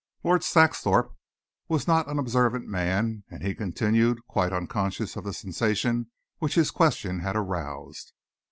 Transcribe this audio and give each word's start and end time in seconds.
Lord 0.23 0.41
Saxthorpe 0.43 1.15
was 1.67 1.87
not 1.87 2.09
an 2.09 2.17
observant 2.17 2.65
man 2.67 3.23
and 3.29 3.43
he 3.43 3.53
continued, 3.53 4.17
quite 4.25 4.51
unconscious 4.51 5.15
of 5.15 5.23
the 5.25 5.31
sensation 5.31 6.09
which 6.39 6.55
his 6.55 6.71
question 6.71 7.19
had 7.19 7.35
aroused. 7.35 8.11